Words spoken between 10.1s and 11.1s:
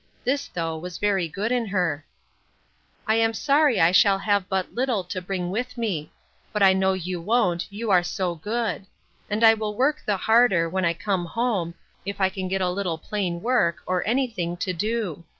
harder, when I